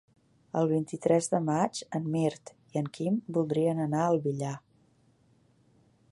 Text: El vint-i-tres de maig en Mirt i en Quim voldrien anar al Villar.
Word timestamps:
El 0.59 0.69
vint-i-tres 0.69 1.27
de 1.33 1.41
maig 1.49 1.81
en 1.99 2.07
Mirt 2.15 2.51
i 2.77 2.81
en 2.81 2.89
Quim 2.97 3.19
voldrien 3.37 3.83
anar 3.85 4.01
al 4.07 4.17
Villar. 4.27 4.55